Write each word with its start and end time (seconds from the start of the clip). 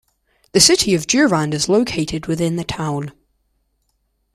The 0.53 0.59
City 0.59 0.95
of 0.95 1.05
Durand 1.05 1.53
is 1.53 1.69
located 1.69 2.25
within 2.25 2.55
the 2.55 2.63
town. 2.63 3.11